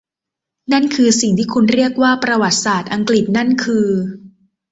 [0.73, 3.87] นั่นคือสิ่งที่คุณเรียกว่าประวัติศาสตร์อังกฤษนั่นคือ